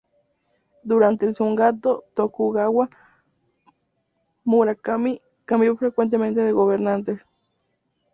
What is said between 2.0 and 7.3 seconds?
Tokugawa, Murakami cambió frecuentemente de gobernantes.